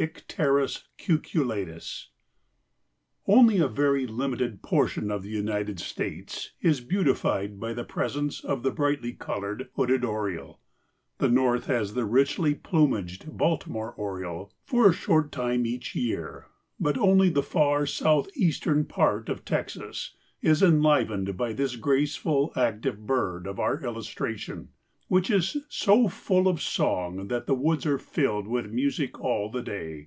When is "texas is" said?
19.44-20.62